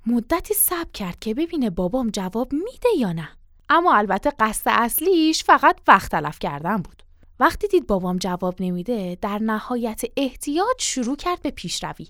مدتی 0.07 0.55
صبر 0.55 0.91
کرد 0.95 1.19
که 1.21 1.35
ببینه 1.35 1.71
بابام 1.71 2.11
جواب 2.11 2.53
میده 2.53 2.89
یا 2.97 3.13
نه. 3.13 3.29
اما 3.69 3.97
البته 3.97 4.33
قصد 4.39 4.63
اصلیش 4.67 5.45
فقط 5.45 5.79
وقت 5.89 6.11
تلف 6.11 6.39
کردن 6.39 6.77
بود. 6.77 7.03
وقتی 7.41 7.69
دید 7.69 7.87
بابام 7.87 8.19
جواب 8.19 8.55
نمیده 8.61 9.19
در 9.21 9.39
نهایت 9.39 10.03
احتیاط 10.17 10.77
شروع 10.79 11.17
کرد 11.17 11.43
به 11.43 11.51
پیشروی. 11.51 12.09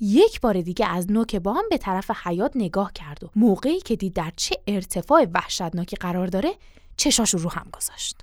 یک 0.00 0.40
بار 0.40 0.60
دیگه 0.60 0.86
از 0.86 1.10
نوک 1.10 1.36
بام 1.36 1.64
به 1.70 1.78
طرف 1.78 2.10
حیات 2.10 2.52
نگاه 2.54 2.92
کرد 2.92 3.24
و 3.24 3.28
موقعی 3.36 3.80
که 3.80 3.96
دید 3.96 4.12
در 4.12 4.32
چه 4.36 4.56
ارتفاع 4.66 5.26
وحشتناکی 5.34 5.96
قرار 5.96 6.26
داره 6.26 6.54
چشاشو 6.96 7.38
رو 7.38 7.50
هم 7.50 7.66
گذاشت. 7.72 8.20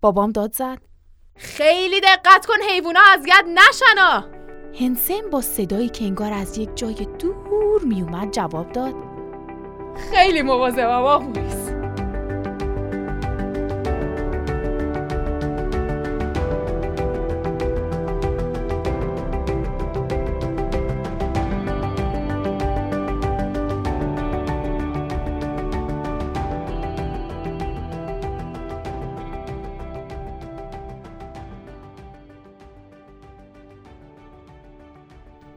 بابام 0.00 0.32
داد 0.32 0.52
زد. 0.52 0.78
خیلی 1.36 2.00
دقت 2.00 2.46
کن 2.46 2.62
حیوونا 2.70 3.00
اذیت 3.14 3.44
نشنا 3.54 4.24
هنسن 4.80 5.30
با 5.32 5.40
صدایی 5.40 5.88
که 5.88 6.04
انگار 6.04 6.32
از 6.32 6.58
یک 6.58 6.70
جای 6.74 7.06
دور 7.18 7.84
میومد 7.84 8.30
جواب 8.30 8.72
داد. 8.72 8.94
خیلی 10.10 10.42
مواظبم 10.42 11.04
آقویس 11.04 11.69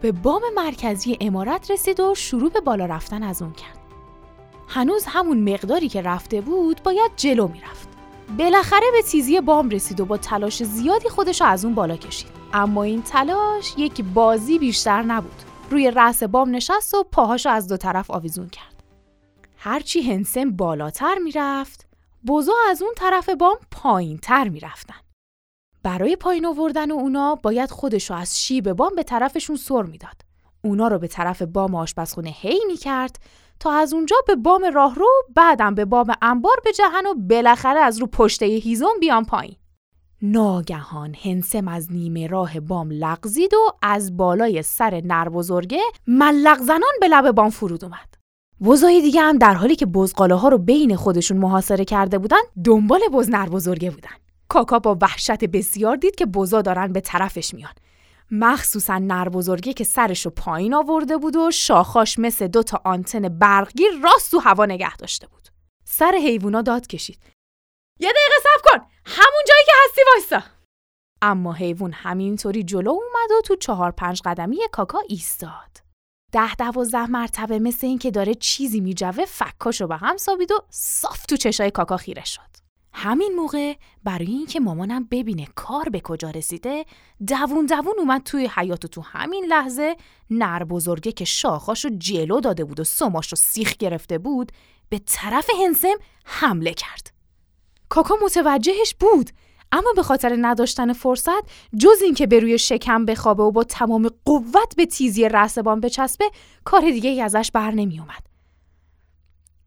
به 0.04 0.12
بام 0.12 0.42
مرکزی 0.56 1.18
امارت 1.22 1.72
رسید 1.72 2.00
و 2.00 2.16
شروع 2.16 2.50
به 2.50 2.62
بالا 2.62 2.86
رفتن 2.86 3.24
از 3.24 3.42
اون 3.42 3.54
کرد. 3.54 3.80
هنوز 4.68 5.06
همون 5.08 5.54
مقداری 5.54 5.90
که 5.90 6.02
رفته 6.02 6.42
بود 6.42 6.84
باید 6.84 7.12
جلو 7.16 7.48
می‌رفت. 7.48 7.90
بالاخره 8.38 8.86
به 8.92 9.02
تیزی 9.02 9.42
بام 9.42 9.70
رسید 9.70 10.00
و 10.00 10.06
با 10.06 10.18
تلاش 10.18 10.64
زیادی 10.64 11.10
خودش 11.10 11.42
رو 11.42 11.48
از 11.48 11.66
اون 11.66 11.76
بالا 11.76 11.98
کشید. 11.98 12.30
اما 12.54 12.84
این 12.84 13.02
تلاش 13.02 13.74
یک 13.78 14.04
بازی 14.14 14.60
بیشتر 14.60 15.02
نبود. 15.02 15.44
روی 15.70 15.92
رأس 15.92 16.24
بام 16.24 16.56
نشست 16.56 16.94
و 16.94 17.04
پاهاشو 17.04 17.50
از 17.50 17.68
دو 17.68 17.78
طرف 17.78 18.12
آویزون 18.12 18.50
کرد. 18.50 18.84
هرچی 19.58 20.02
هنسن 20.02 20.52
بالاتر 20.52 21.16
می‌رفت، 21.24 21.88
بوزا 22.24 22.54
از 22.70 22.82
اون 22.82 22.94
طرف 22.98 23.30
بام 23.30 23.58
پایین 23.72 24.18
تر 24.18 24.50
می‌رفتن. 24.50 24.96
برای 25.84 26.16
پایین 26.16 26.46
آوردن 26.46 26.92
اونا 26.92 27.36
باید 27.36 27.72
خودشو 27.72 28.14
از 28.14 28.42
شیب 28.42 28.74
بام 28.74 28.96
به 28.96 29.04
طرفشون 29.04 29.56
سر 29.56 29.82
می‌داد. 29.82 30.22
اونا 30.62 30.88
رو 30.88 31.00
به 31.00 31.08
طرف 31.08 31.42
بام 31.42 31.76
آشپزخونه 31.76 32.30
هی 32.30 32.60
می 32.68 32.78
کرد 32.78 33.20
تا 33.60 33.72
از 33.72 33.94
اونجا 33.94 34.16
به 34.28 34.36
بام 34.36 34.66
راهرو 34.74 35.10
بعدم 35.36 35.76
به 35.76 35.86
بام 35.86 36.08
انبار 36.22 36.56
جهن 36.78 37.06
و 37.06 37.14
بالاخره 37.14 37.80
از 37.80 38.00
رو 38.00 38.08
پشته 38.08 38.46
هیزم 38.46 39.00
بیان 39.00 39.26
پایین. 39.26 39.56
ناگهان 40.22 41.16
هنسم 41.24 41.68
از 41.68 41.92
نیمه 41.92 42.28
راه 42.28 42.60
بام 42.60 42.92
لغزید 42.92 43.54
و 43.54 43.72
از 43.82 44.18
بالای 44.18 44.62
سر 44.62 45.02
نر 45.06 45.30
بزرگه 45.30 45.82
ملق 46.08 46.60
زنان 46.60 46.94
به 47.02 47.08
لب 47.08 47.32
بام 47.32 47.50
فرود 47.50 47.86
اومد. 47.86 48.14
بزای 48.64 49.02
دیگه 49.02 49.22
هم 49.22 49.38
در 49.38 49.54
حالی 49.54 49.76
که 49.76 49.86
بزقاله 49.86 50.36
ها 50.36 50.50
رو 50.50 50.58
بین 50.58 50.96
خودشون 50.96 51.38
محاصره 51.38 51.86
کرده 51.86 52.18
بودن 52.18 52.42
دنبال 52.64 53.00
بز 53.14 53.30
نر 53.30 53.50
بزرگه 53.50 53.92
بودن. 53.92 54.10
کاکا 54.54 54.80
با 54.80 54.98
وحشت 55.02 55.46
بسیار 55.46 55.96
دید 55.96 56.16
که 56.16 56.26
بزا 56.26 56.62
دارن 56.62 56.94
به 56.94 57.02
طرفش 57.02 57.54
میان. 57.54 57.74
مخصوصا 58.32 58.98
نر 58.98 59.30
بزرگی 59.30 59.74
که 59.74 59.84
سرشو 59.84 60.30
پایین 60.30 60.74
آورده 60.74 61.18
بود 61.18 61.36
و 61.36 61.52
شاخاش 61.52 62.20
مثل 62.20 62.48
دو 62.48 62.64
تا 62.64 62.82
آنتن 62.86 63.40
برقگیر 63.40 63.92
راست 64.04 64.32
تو 64.32 64.40
هوا 64.40 64.66
نگه 64.66 64.96
داشته 64.96 65.28
بود. 65.28 65.48
سر 65.86 66.12
حیوونا 66.16 66.62
داد 66.62 66.88
کشید. 66.88 67.20
یه 68.00 68.10
دقیقه 68.10 68.36
صبر 68.44 68.72
کن. 68.72 68.86
همون 69.06 69.44
جایی 69.48 69.66
که 69.66 69.72
هستی 69.86 70.02
وایسا. 70.14 70.48
اما 71.22 71.54
حیوان 71.54 71.94
همینطوری 71.94 72.64
جلو 72.64 72.92
اومد 72.92 73.32
و 73.38 73.42
تو 73.42 73.56
چهار 73.56 73.92
پنج 73.92 74.22
قدمی 74.26 74.58
کاکا 74.72 75.00
ایستاد. 75.10 75.78
ده 76.32 76.56
دوازده 76.56 77.08
مرتبه 77.08 77.60
مثل 77.60 77.88
این 77.88 77.98
که 77.98 78.12
داره 78.12 78.34
چیزی 78.34 78.80
میجوه 78.80 79.26
فکاشو 79.26 79.88
به 79.88 79.98
هم 79.98 80.18
سابید 80.18 80.52
و 80.52 80.60
صاف 80.70 81.26
تو 81.26 81.38
چشای 81.38 81.72
کاکا 81.72 81.98
خیره 81.98 82.26
شد. 82.26 82.63
همین 82.94 83.36
موقع 83.36 83.74
برای 84.04 84.28
اینکه 84.28 84.60
مامانم 84.60 85.08
ببینه 85.12 85.48
کار 85.56 85.90
به 85.90 86.00
کجا 86.00 86.30
رسیده 86.30 86.86
دوون 87.28 87.66
دوون 87.66 87.94
اومد 87.98 88.24
توی 88.24 88.50
حیات 88.56 88.86
و 88.86 88.88
تو 88.88 89.02
همین 89.02 89.46
لحظه 89.46 89.96
نر 90.30 90.64
بزرگه 90.64 91.12
که 91.12 91.26
شاخاشو 91.26 91.90
جلو 91.98 92.40
داده 92.40 92.64
بود 92.64 92.80
و 92.80 92.84
سماشو 92.84 93.36
سیخ 93.36 93.78
گرفته 93.78 94.18
بود 94.18 94.52
به 94.90 95.02
طرف 95.06 95.50
هنسم 95.64 95.96
حمله 96.26 96.74
کرد. 96.74 97.14
کاکا 97.90 98.16
متوجهش 98.24 98.96
بود 99.00 99.30
اما 99.72 99.94
به 99.96 100.04
خاطر 100.04 100.38
نداشتن 100.42 100.94
فرصت 100.94 101.44
جز 101.78 102.02
اینکه 102.04 102.28
به 102.28 102.40
روی 102.40 102.58
شکم 102.58 103.06
بخوابه 103.06 103.44
و 103.44 103.52
با 103.52 103.64
تمام 103.64 104.10
قوت 104.26 104.76
به 104.78 104.86
تیزی 104.86 105.30
رسبان 105.30 105.80
بچسبه 105.80 106.26
کار 106.64 106.82
دیگه 106.82 107.10
ای 107.10 107.22
ازش 107.22 107.52
بر 107.54 107.72
نمی 107.72 108.00
اومد. 108.00 108.28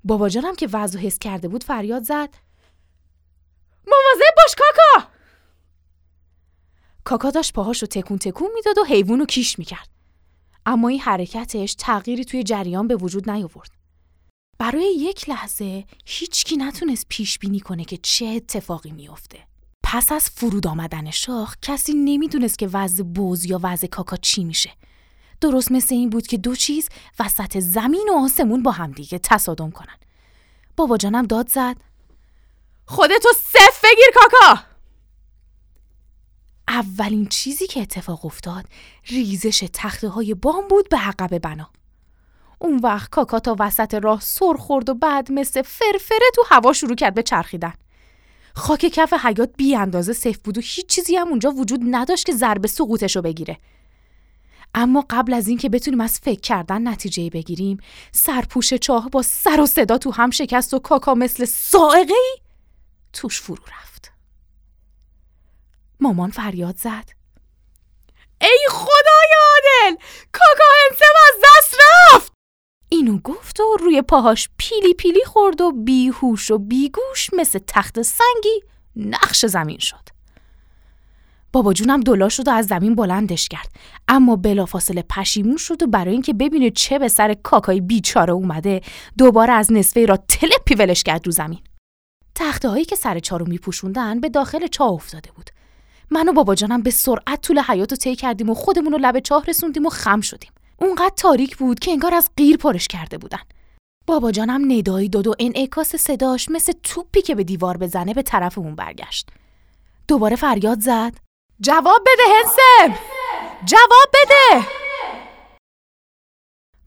بابا 0.04 0.28
جانم 0.28 0.54
که 0.54 0.68
وضع 0.72 0.98
حس 0.98 1.18
کرده 1.18 1.48
بود 1.48 1.64
فریاد 1.64 2.02
زد 2.02 2.45
مواظب 3.86 4.34
باش 4.36 4.54
کاکا! 4.58 5.08
کاکا 7.04 7.30
داشت 7.30 7.52
پاهاشو 7.52 7.86
تکون 7.86 8.18
تکون 8.18 8.50
می‌داد 8.54 8.78
و 8.78 8.84
حیوان 8.84 9.18
رو 9.18 9.26
کیش 9.26 9.58
می‌کرد. 9.58 9.88
اما 10.66 10.88
این 10.88 11.00
حرکتش 11.00 11.74
تغییری 11.74 12.24
توی 12.24 12.42
جریان 12.42 12.88
به 12.88 12.96
وجود 12.96 13.30
نیاورد. 13.30 13.70
برای 14.58 14.94
یک 14.96 15.28
لحظه 15.28 15.84
هیچکی 16.06 16.56
نتونست 16.56 17.06
پیش 17.08 17.38
بینی 17.38 17.60
کنه 17.60 17.84
که 17.84 17.96
چه 17.96 18.26
اتفاقی 18.26 18.90
میافته. 18.90 19.38
پس 19.82 20.12
از 20.12 20.30
فرود 20.30 20.66
آمدن 20.66 21.10
شاخ 21.10 21.56
کسی 21.62 21.92
نمی‌دونست 21.94 22.58
که 22.58 22.68
وضع 22.72 23.02
بوز 23.02 23.44
یا 23.44 23.60
وضع 23.62 23.86
کاکا 23.86 24.16
چی 24.16 24.44
میشه. 24.44 24.70
درست 25.40 25.72
مثل 25.72 25.94
این 25.94 26.10
بود 26.10 26.26
که 26.26 26.36
دو 26.36 26.56
چیز 26.56 26.88
وسط 27.20 27.58
زمین 27.58 28.08
و 28.12 28.18
آسمون 28.18 28.62
با 28.62 28.70
همدیگه 28.70 29.18
تصادم 29.18 29.70
کنن. 29.70 29.96
بابا 30.76 30.96
جانم 30.96 31.26
داد 31.26 31.48
زد. 31.48 31.76
خودتو 32.86 33.28
صف 33.52 33.84
بگیر 33.84 34.10
کاکا. 34.14 34.62
اولین 36.68 37.26
چیزی 37.26 37.66
که 37.66 37.80
اتفاق 37.80 38.26
افتاد 38.26 38.64
ریزش 39.06 39.64
تخته 39.72 40.08
های 40.08 40.34
بام 40.34 40.68
بود 40.68 40.88
به 40.88 40.96
عقب 40.96 41.38
بنا. 41.38 41.70
اون 42.58 42.80
وقت 42.82 43.10
کاکا 43.10 43.40
تا 43.40 43.56
وسط 43.58 43.94
راه 43.94 44.20
سر 44.20 44.54
خورد 44.54 44.88
و 44.88 44.94
بعد 44.94 45.32
مثل 45.32 45.62
فرفره 45.62 46.30
تو 46.34 46.42
هوا 46.48 46.72
شروع 46.72 46.94
کرد 46.94 47.14
به 47.14 47.22
چرخیدن. 47.22 47.74
خاک 48.54 48.80
کف 48.80 49.12
حیات 49.12 49.50
بی 49.56 49.76
اندازه 49.76 50.12
سیف 50.12 50.38
بود 50.38 50.58
و 50.58 50.60
هیچ 50.60 50.86
چیزی 50.86 51.16
هم 51.16 51.28
اونجا 51.28 51.50
وجود 51.50 51.80
نداشت 51.90 52.26
که 52.26 52.32
ضربه 52.32 52.68
سقوطش 52.68 53.16
رو 53.16 53.22
بگیره. 53.22 53.58
اما 54.74 55.04
قبل 55.10 55.34
از 55.34 55.48
اینکه 55.48 55.68
بتونیم 55.68 56.00
از 56.00 56.18
فکر 56.18 56.40
کردن 56.40 56.88
نتیجه 56.88 57.30
بگیریم 57.30 57.78
سرپوش 58.12 58.74
چاه 58.74 59.10
با 59.10 59.22
سر 59.22 59.60
و 59.60 59.66
صدا 59.66 59.98
تو 59.98 60.10
هم 60.10 60.30
شکست 60.30 60.74
و 60.74 60.78
کاکا 60.78 61.14
مثل 61.14 61.44
سائقه 61.44 62.14
ای 62.14 62.45
توش 63.16 63.40
فرو 63.40 63.64
رفت. 63.80 64.12
مامان 66.00 66.30
فریاد 66.30 66.76
زد. 66.76 67.10
ای 68.40 68.66
خدای 68.70 69.32
عادل! 69.46 69.96
کاکا 70.32 70.64
انسم 70.90 71.14
از 71.26 71.42
دست 71.44 71.76
رفت! 72.14 72.32
اینو 72.88 73.18
گفت 73.18 73.60
و 73.60 73.76
روی 73.80 74.02
پاهاش 74.02 74.48
پیلی 74.56 74.94
پیلی 74.94 75.24
خورد 75.24 75.60
و 75.60 75.72
بیهوش 75.72 76.50
و 76.50 76.58
بیگوش 76.58 77.30
مثل 77.32 77.58
تخت 77.66 78.02
سنگی 78.02 78.62
نقش 78.96 79.46
زمین 79.46 79.78
شد. 79.78 80.08
بابا 81.52 81.72
جونم 81.72 82.00
دلا 82.00 82.28
شد 82.28 82.48
و 82.48 82.50
از 82.50 82.66
زمین 82.66 82.94
بلندش 82.94 83.48
کرد. 83.48 83.70
اما 84.08 84.36
بلافاصله 84.36 85.02
پشیمون 85.02 85.56
شد 85.56 85.82
و 85.82 85.86
برای 85.86 86.12
اینکه 86.12 86.32
ببینه 86.32 86.70
چه 86.70 86.98
به 86.98 87.08
سر 87.08 87.34
کاکای 87.34 87.80
بیچاره 87.80 88.32
اومده 88.32 88.80
دوباره 89.18 89.52
از 89.52 89.72
نصفه 89.72 90.06
را 90.06 90.16
تلپی 90.16 90.74
ولش 90.74 91.02
کرد 91.02 91.26
رو 91.26 91.32
زمین. 91.32 91.60
تخته 92.36 92.68
هایی 92.68 92.84
که 92.84 92.96
سر 92.96 93.18
چارو 93.18 93.46
میپوشوندن 93.46 94.20
به 94.20 94.28
داخل 94.28 94.66
چاه 94.66 94.92
افتاده 94.92 95.30
بود. 95.32 95.50
من 96.10 96.28
و 96.28 96.32
بابا 96.32 96.54
جانم 96.54 96.82
به 96.82 96.90
سرعت 96.90 97.42
طول 97.42 97.58
حیات 97.58 97.92
رو 97.92 97.96
طی 97.96 98.16
کردیم 98.16 98.50
و 98.50 98.54
خودمون 98.54 98.92
رو 98.92 98.98
لب 98.98 99.18
چاه 99.18 99.44
رسوندیم 99.44 99.86
و 99.86 99.88
خم 99.88 100.20
شدیم. 100.20 100.50
اونقدر 100.76 101.14
تاریک 101.16 101.56
بود 101.56 101.78
که 101.78 101.90
انگار 101.90 102.14
از 102.14 102.30
غیر 102.36 102.56
پرش 102.56 102.88
کرده 102.88 103.18
بودن. 103.18 103.42
بابا 104.06 104.30
جانم 104.30 104.72
ندایی 104.72 105.08
داد 105.08 105.26
و 105.26 105.34
انعکاس 105.38 105.96
صداش 105.96 106.48
مثل 106.50 106.72
توپی 106.82 107.22
که 107.22 107.34
به 107.34 107.44
دیوار 107.44 107.76
بزنه 107.76 108.14
به 108.14 108.22
طرف 108.22 108.58
اون 108.58 108.74
برگشت. 108.74 109.28
دوباره 110.08 110.36
فریاد 110.36 110.80
زد. 110.80 111.12
جواب 111.60 112.00
بده 112.06 112.22
هنسم! 112.36 112.98
جواب 113.64 114.08
بده! 114.14 114.66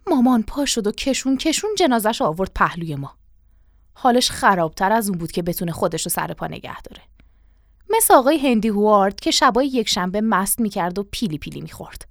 مامان 0.07 0.43
پا 0.43 0.65
شد 0.65 0.87
و 0.87 0.91
کشون 0.91 1.37
کشون 1.37 1.69
جنازش 1.77 2.21
آورد 2.21 2.51
پهلوی 2.55 2.95
ما. 2.95 3.18
حالش 4.01 4.31
خرابتر 4.31 4.91
از 4.91 5.09
اون 5.09 5.17
بود 5.17 5.31
که 5.31 5.41
بتونه 5.41 5.71
خودش 5.71 6.05
رو 6.05 6.09
سر 6.09 6.33
پا 6.33 6.47
نگه 6.47 6.81
داره. 6.81 7.01
مثل 7.89 8.13
آقای 8.13 8.37
هندی 8.37 8.67
هوارد 8.67 9.19
که 9.19 9.31
شبای 9.31 9.67
یک 9.67 9.89
شنبه 9.89 10.21
مست 10.21 10.59
می‌کرد 10.59 10.99
و 10.99 11.03
پیلی 11.11 11.37
پیلی 11.37 11.61
می‌خورد. 11.61 12.07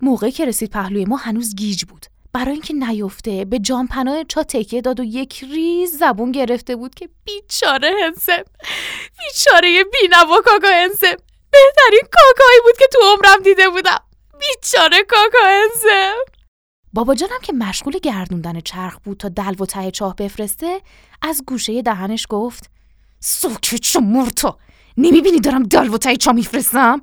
موقعی 0.00 0.30
که 0.30 0.44
رسید 0.44 0.70
پهلوی 0.70 1.04
ما 1.04 1.16
هنوز 1.16 1.54
گیج 1.54 1.84
بود. 1.84 2.06
برای 2.32 2.52
اینکه 2.52 2.74
نیفته 2.74 3.44
به 3.44 3.58
جان 3.58 3.86
پناه 3.86 4.24
چا 4.24 4.42
تکیه 4.42 4.80
داد 4.80 5.00
و 5.00 5.04
یک 5.04 5.44
ریز 5.44 5.98
زبون 5.98 6.32
گرفته 6.32 6.76
بود 6.76 6.94
که 6.94 7.08
بیچاره 7.24 7.92
هنسم 8.02 8.42
بیچاره 9.18 9.84
بینوا 9.84 10.40
کاکا 10.44 10.68
هنسم 10.68 11.16
بهترین 11.50 12.02
کاکایی 12.12 12.60
بود 12.64 12.76
که 12.78 12.86
تو 12.92 12.98
عمرم 13.02 13.42
دیده 13.42 13.68
بودم 13.68 13.98
بیچاره 14.40 15.02
کاکا 15.02 15.38
انسم 15.44 16.35
بابا 16.96 17.14
جانم 17.14 17.40
که 17.42 17.52
مشغول 17.52 17.98
گردوندن 17.98 18.60
چرخ 18.60 18.98
بود 18.98 19.16
تا 19.16 19.28
دلو 19.28 19.62
و 19.62 19.66
ته 19.66 19.90
چاه 19.90 20.16
بفرسته 20.16 20.80
از 21.22 21.42
گوشه 21.46 21.82
دهنش 21.82 22.26
گفت 22.28 22.70
سوکه 23.20 23.78
چو 23.78 24.00
مرتا 24.00 24.58
نمی‌بینی 24.96 25.40
دارم 25.40 25.62
دلو 25.62 25.94
و 25.94 25.98
ته 25.98 26.16
چاه 26.16 26.34
میفرستم؟ 26.34 27.02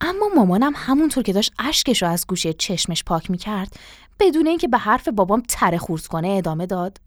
اما 0.00 0.28
مامانم 0.36 0.72
همونطور 0.76 1.22
که 1.22 1.32
داشت 1.32 1.52
اشکش 1.58 2.02
رو 2.02 2.08
از 2.08 2.26
گوشه 2.26 2.52
چشمش 2.52 3.04
پاک 3.04 3.30
می‌کرد 3.30 3.76
بدون 4.20 4.46
اینکه 4.46 4.68
به 4.68 4.78
حرف 4.78 5.08
بابام 5.08 5.42
تره 5.48 5.78
خورد 5.78 6.06
کنه 6.06 6.28
ادامه 6.28 6.66
داد. 6.66 6.98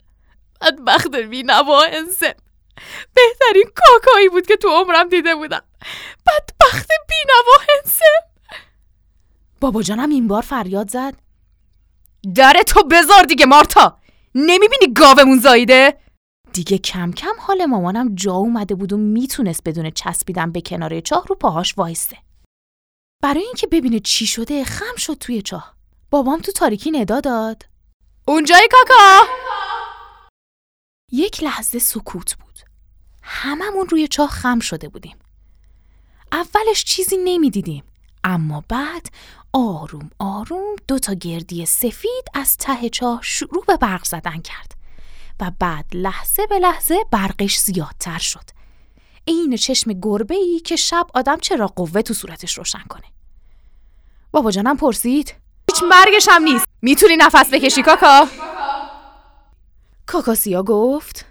بدبخت 0.61 1.15
بینوا 1.15 1.83
انسم 1.83 2.33
بهترین 3.13 3.69
کاکایی 3.75 4.29
بود 4.29 4.47
که 4.47 4.55
تو 4.55 4.69
عمرم 4.69 5.09
دیده 5.09 5.35
بودم. 5.35 5.63
بدبخت 6.27 6.89
بینوا 7.09 7.73
انسم 7.79 8.49
بابا 9.59 9.81
جانم 9.81 10.09
این 10.09 10.27
بار 10.27 10.41
فریاد 10.41 10.89
زد. 10.89 11.32
در 12.35 12.61
تو 12.67 12.83
بذار 12.83 13.23
دیگه 13.23 13.45
مارتا. 13.45 13.99
نمی‌بینی 14.35 14.93
گاومون 14.95 15.39
زاییده؟ 15.39 15.97
دیگه 16.53 16.77
کم 16.77 17.11
کم 17.11 17.33
حال 17.39 17.65
مامانم 17.65 18.15
جا 18.15 18.33
اومده 18.33 18.75
بود 18.75 18.93
و 18.93 18.97
می‌تونست 18.97 19.63
بدون 19.65 19.89
چسبیدن 19.89 20.51
به 20.51 20.61
کنار 20.61 20.99
چاه 20.99 21.25
رو 21.27 21.35
پاهاش 21.35 21.77
وایسته 21.77 22.17
برای 23.23 23.43
اینکه 23.43 23.67
ببینه 23.67 23.99
چی 23.99 24.25
شده 24.25 24.63
خم 24.63 24.95
شد 24.97 25.13
توی 25.13 25.41
چاه. 25.41 25.75
بابام 26.09 26.41
تو 26.41 26.51
تاریکی 26.51 26.91
ندا 26.91 27.19
داد. 27.19 27.65
اونجای 28.27 28.67
کاکا! 28.71 29.27
یک 31.11 31.43
لحظه 31.43 31.79
سکوت 31.79 32.35
بود. 32.35 32.59
هممون 33.23 33.87
روی 33.89 34.07
چاه 34.07 34.29
خم 34.29 34.59
شده 34.59 34.89
بودیم. 34.89 35.19
اولش 36.31 36.83
چیزی 36.83 37.17
نمی‌دیدیم. 37.17 37.83
اما 38.23 38.63
بعد 38.69 39.07
آروم 39.53 40.09
آروم 40.19 40.75
دو 40.87 40.99
تا 40.99 41.13
گردی 41.13 41.65
سفید 41.65 42.25
از 42.33 42.57
ته 42.57 42.89
چاه 42.89 43.19
شروع 43.23 43.63
به 43.67 43.77
برق 43.77 44.05
زدن 44.05 44.41
کرد 44.41 44.71
و 45.39 45.51
بعد 45.59 45.85
لحظه 45.93 46.47
به 46.47 46.59
لحظه 46.59 47.05
برقش 47.11 47.57
زیادتر 47.57 48.17
شد. 48.17 48.43
این 49.25 49.55
چشم 49.55 49.93
گربه 49.93 50.35
ای 50.35 50.59
که 50.59 50.75
شب 50.75 51.07
آدم 51.13 51.37
چرا 51.37 51.67
قوه 51.67 52.01
تو 52.01 52.13
صورتش 52.13 52.57
روشن 52.57 52.83
کنه؟ 52.89 53.03
بابا 54.31 54.51
جانم 54.51 54.77
پرسید. 54.77 55.35
هیچ 55.71 55.83
مرگش 55.83 56.27
هم 56.31 56.43
نیست. 56.43 56.65
می‌تونی 56.81 57.15
نفس 57.15 57.53
بکشی 57.53 57.83
کاکا؟ 57.83 58.27
کاکاسیا 60.05 60.63
گفت. 60.63 61.25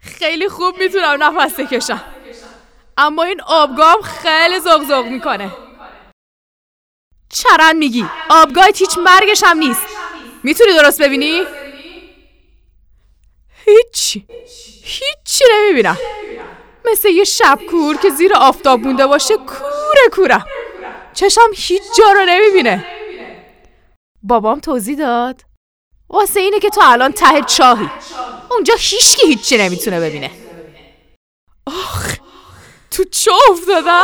خیلی 0.00 0.48
خوب 0.48 0.74
می‌تونم 0.78 1.22
نفس 1.22 1.60
بکشم. 1.60 2.02
اما 2.96 3.22
این 3.22 3.40
آبگام 3.40 4.02
خیلی 4.02 4.60
زغزغ 4.60 5.04
می‌کنه. 5.06 5.50
چرن 7.28 7.76
میگی؟ 7.76 8.06
آبگاه 8.30 8.66
هیچ 8.66 8.98
مرگش 8.98 9.42
هم 9.46 9.58
نیست. 9.58 9.86
می‌تونی 10.42 10.72
درست 10.72 11.02
ببینی؟ 11.02 11.42
هیچی 13.66 14.26
هیچی 14.84 15.44
نمی‌بینم. 15.52 15.98
مثل 16.84 17.08
یه 17.08 17.24
شب 17.24 17.58
کور 17.70 17.96
که 17.96 18.10
زیر 18.10 18.34
آفتاب 18.34 18.80
مونده 18.80 19.06
باشه 19.06 19.36
کوره. 19.36 20.08
کورم 20.12 20.46
چشم 21.14 21.50
هیچ 21.54 21.82
جا 21.98 22.12
رو 22.12 22.24
نمی‌بینه. 22.28 22.86
بابام 24.22 24.60
توضیح 24.60 24.98
داد. 24.98 25.40
واسه 26.08 26.40
اینه 26.40 26.58
که 26.58 26.70
تو 26.70 26.80
الان 26.84 27.12
ته 27.12 27.42
چاهی. 27.42 27.90
اونجا 28.50 28.74
هیچکی 28.78 29.26
هیچی 29.26 29.58
نمی‌تونه 29.58 30.00
ببینه. 30.00 30.30
آخ 31.66 32.16
تو 32.90 33.04
چه 33.04 33.30
افتادم؟ 33.50 34.02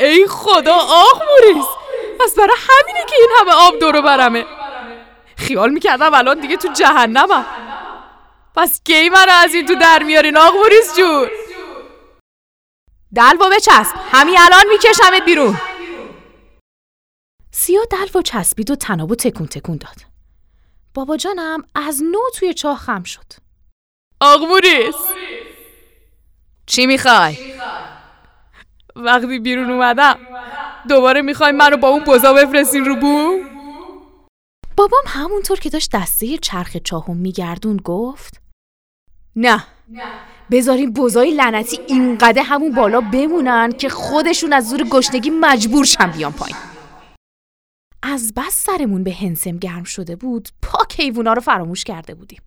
ای 0.00 0.26
خدا 0.26 0.74
آخ 0.74 1.22
موریس 1.22 1.66
پس 2.20 2.34
برای 2.34 2.56
همینه 2.58 3.06
که 3.08 3.16
این 3.20 3.28
همه 3.40 3.52
آب 3.52 3.78
دورو 3.78 4.02
برمه. 4.02 4.46
خیال 5.36 5.70
می‌کردم 5.70 6.14
الان 6.14 6.40
دیگه 6.40 6.56
تو 6.56 6.68
جهنمم. 6.68 7.46
پس 8.56 8.80
کی 8.84 9.08
من 9.08 9.26
از 9.28 9.54
این 9.54 9.66
تو 9.66 9.74
در 9.74 10.02
میارین 10.02 10.36
آق 10.36 10.54
موریس 10.54 10.96
جون؟ 10.96 11.28
دلوا 13.14 13.48
بچسب. 13.48 13.96
همین 14.12 14.36
الان 14.38 14.62
میکشمت 14.68 15.24
بیرون. 15.24 15.56
سیا 17.50 17.84
دلوا 17.90 18.22
چسبید 18.22 18.70
و 18.70 18.74
تنابو 18.76 19.14
تکون 19.14 19.46
تکون 19.46 19.76
داد. 19.76 19.96
بابا 20.94 21.16
جانم 21.16 21.64
از 21.74 22.02
نو 22.02 22.20
توی 22.34 22.54
چاه 22.54 22.78
خم 22.78 23.02
شد. 23.02 23.32
آق 24.20 24.42
موریس. 24.42 24.96
چی 26.66 26.86
می‌خوای؟ 26.86 27.54
وقتی 28.96 29.38
بیرون 29.38 29.70
اومدم. 29.70 30.18
دوباره 30.88 31.22
می‌خوای 31.22 31.52
منو 31.52 31.76
با 31.76 31.88
اون 31.88 32.04
بزا 32.04 32.32
بفرستین 32.32 32.84
رو 32.84 32.96
بوم؟ 32.96 33.38
بابام 34.76 35.02
همونطور 35.06 35.58
که 35.60 35.70
داشت 35.70 35.90
دسته 35.94 36.38
چرخ 36.38 36.76
چاهو 36.76 37.14
میگردون 37.14 37.76
گفت 37.76 38.42
نه 39.36 39.64
بذارین 40.50 40.92
بزای 40.92 41.30
لعنتی 41.30 41.78
اینقدر 41.88 42.42
همون 42.42 42.72
بالا 42.72 43.00
بمونن 43.00 43.72
که 43.72 43.88
خودشون 43.88 44.52
از 44.52 44.68
زور 44.68 44.82
گشنگی 44.82 45.30
مجبور 45.30 45.84
شن 45.84 46.10
بیان 46.10 46.32
پایین. 46.32 46.56
از 48.02 48.32
بس 48.36 48.64
سرمون 48.64 49.04
به 49.04 49.12
هنسم 49.12 49.56
گرم 49.58 49.84
شده 49.84 50.16
بود 50.16 50.48
پاک 50.62 51.00
حیوونا 51.00 51.32
رو 51.32 51.40
فراموش 51.40 51.84
کرده 51.84 52.14
بودیم. 52.14 52.42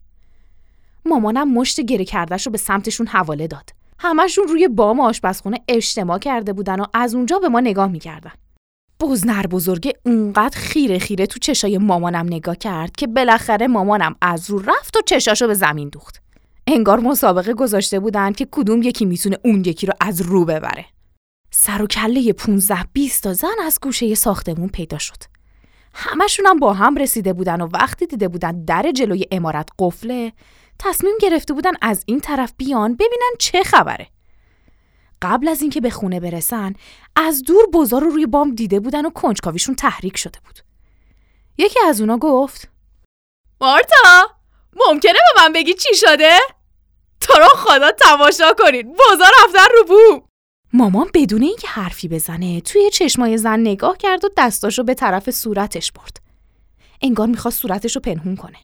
مامانم 1.05 1.53
مشت 1.53 1.81
گره 1.81 2.05
کردش 2.05 2.45
رو 2.45 2.51
به 2.51 2.57
سمتشون 2.57 3.07
حواله 3.07 3.47
داد. 3.47 3.69
همشون 3.99 4.47
روی 4.47 4.67
بام 4.67 4.99
آشپزخونه 4.99 5.57
اجتماع 5.67 6.19
کرده 6.19 6.53
بودن 6.53 6.79
و 6.79 6.85
از 6.93 7.15
اونجا 7.15 7.39
به 7.39 7.49
ما 7.49 7.59
نگاه 7.59 7.87
می‌کردن. 7.87 8.31
بزنر 8.99 9.47
بزرگه 9.47 9.93
اونقدر 10.05 10.57
خیره 10.59 10.99
خیره 10.99 11.25
تو 11.25 11.39
چشای 11.39 11.77
مامانم 11.77 12.25
نگاه 12.25 12.55
کرد 12.55 12.95
که 12.95 13.07
بالاخره 13.07 13.67
مامانم 13.67 14.15
از 14.21 14.49
رو 14.49 14.59
رفت 14.59 14.97
و 14.97 15.01
چشاشو 15.05 15.47
به 15.47 15.53
زمین 15.53 15.89
دوخت. 15.89 16.21
انگار 16.67 16.99
مسابقه 16.99 17.53
گذاشته 17.53 17.99
بودن 17.99 18.31
که 18.31 18.47
کدوم 18.51 18.81
یکی 18.81 19.05
می‌تونه 19.05 19.37
اون 19.45 19.59
یکی 19.65 19.87
رو 19.87 19.93
از 20.01 20.21
رو 20.21 20.45
ببره. 20.45 20.85
سر 21.51 21.81
و 21.81 21.87
کله 21.87 22.33
15 22.33 22.77
20 22.93 23.23
تا 23.23 23.33
زن 23.33 23.47
از 23.65 23.79
گوشه 23.81 24.15
ساختمون 24.15 24.67
پیدا 24.67 24.97
شد. 24.97 25.23
همشون 25.93 26.45
هم 26.45 26.59
با 26.59 26.73
هم 26.73 26.97
رسیده 26.97 27.33
بودن 27.33 27.61
و 27.61 27.69
وقتی 27.73 28.05
دیده 28.05 28.27
بودن 28.27 28.65
در 28.65 28.91
جلوی 28.91 29.25
امارت 29.31 29.69
قفله 29.79 30.33
تصمیم 30.79 31.15
گرفته 31.21 31.53
بودن 31.53 31.71
از 31.81 32.03
این 32.05 32.19
طرف 32.19 32.53
بیان 32.57 32.93
ببینن 32.93 33.31
چه 33.39 33.63
خبره. 33.63 34.07
قبل 35.21 35.47
از 35.47 35.61
اینکه 35.61 35.81
به 35.81 35.89
خونه 35.89 36.19
برسن 36.19 36.73
از 37.15 37.43
دور 37.43 37.65
بزار 37.73 38.01
رو 38.01 38.09
روی 38.09 38.25
بام 38.25 38.55
دیده 38.55 38.79
بودن 38.79 39.05
و 39.05 39.09
کنجکاویشون 39.09 39.75
تحریک 39.75 40.17
شده 40.17 40.39
بود. 40.45 40.59
یکی 41.57 41.79
از 41.79 42.01
اونا 42.01 42.17
گفت 42.17 42.69
مارتا 43.61 44.35
ممکنه 44.87 45.13
به 45.13 45.41
من 45.41 45.53
بگی 45.53 45.73
چی 45.73 45.95
شده؟ 45.95 46.37
تو 47.21 47.33
رو 47.33 47.47
خدا 47.55 47.91
تماشا 47.91 48.53
کنید 48.57 48.87
بزار 48.87 49.31
رفتن 49.43 49.67
رو 49.77 49.83
بوم 49.87 50.21
مامان 50.73 51.09
بدون 51.13 51.41
اینکه 51.43 51.67
حرفی 51.67 52.07
بزنه 52.07 52.61
توی 52.61 52.89
چشمای 52.89 53.37
زن 53.37 53.59
نگاه 53.59 53.97
کرد 53.97 54.25
و 54.25 54.29
دستاشو 54.37 54.83
به 54.83 54.93
طرف 54.93 55.31
صورتش 55.31 55.91
برد. 55.91 56.21
انگار 57.01 57.27
می‌خواست 57.27 57.61
صورتش 57.61 57.95
رو 57.95 58.01
پنهون 58.01 58.35
کنه. 58.35 58.57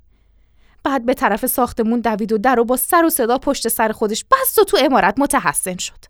بعد 0.83 1.05
به 1.05 1.13
طرف 1.13 1.45
ساختمون 1.45 1.99
دوید 1.99 2.31
و 2.31 2.37
در 2.37 2.59
و 2.59 2.65
با 2.65 2.77
سر 2.77 3.05
و 3.05 3.09
صدا 3.09 3.37
پشت 3.37 3.67
سر 3.67 3.91
خودش 3.91 4.25
بست 4.31 4.59
و 4.59 4.63
تو 4.63 4.77
امارت 4.81 5.19
متحسن 5.19 5.77
شد. 5.77 6.05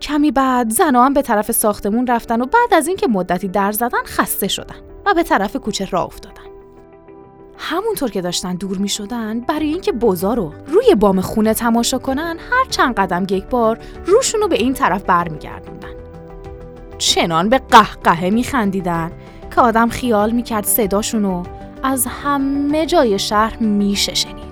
کمی 0.00 0.30
بعد 0.30 0.70
زنها 0.70 1.04
هم 1.04 1.12
به 1.12 1.22
طرف 1.22 1.52
ساختمون 1.52 2.06
رفتن 2.06 2.40
و 2.40 2.46
بعد 2.46 2.74
از 2.74 2.86
اینکه 2.86 3.08
مدتی 3.08 3.48
در 3.48 3.72
زدن 3.72 4.02
خسته 4.04 4.48
شدن 4.48 4.76
و 5.06 5.14
به 5.14 5.22
طرف 5.22 5.56
کوچه 5.56 5.84
راه 5.90 6.04
افتادن. 6.04 6.42
همونطور 7.58 8.10
که 8.10 8.20
داشتن 8.20 8.54
دور 8.54 8.78
می 8.78 8.88
شدن 8.88 9.40
برای 9.40 9.68
اینکه 9.68 9.92
بزار 9.92 10.36
رو 10.36 10.52
روی 10.66 10.94
بام 10.94 11.20
خونه 11.20 11.54
تماشا 11.54 11.98
کنن 11.98 12.36
هر 12.50 12.64
چند 12.70 12.94
قدم 12.94 13.26
یک 13.30 13.44
بار 13.44 13.78
روشونو 14.06 14.48
به 14.48 14.56
این 14.56 14.74
طرف 14.74 15.02
برمیگردوندن. 15.02 15.88
چنان 16.98 17.48
به 17.48 17.58
قهقهه 17.58 18.30
می 18.30 18.44
خندیدن 18.44 19.12
که 19.54 19.60
آدم 19.60 19.88
خیال 19.88 20.30
می 20.30 20.42
کرد 20.42 20.64
صداشونو 20.64 21.42
از 21.82 22.06
همه 22.06 22.86
جای 22.86 23.18
شهر 23.18 23.58
میشه 23.58 24.14
شنید. 24.14 24.51